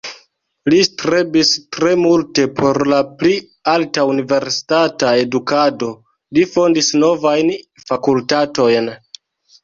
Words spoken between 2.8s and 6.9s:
la pli alta universitata edukado, li fondis